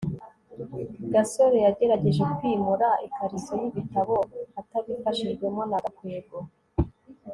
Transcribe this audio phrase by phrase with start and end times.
[1.13, 4.15] gasore yagerageje kwimura ikariso y'ibitabo
[4.59, 6.37] atabifashijwemo na gakwego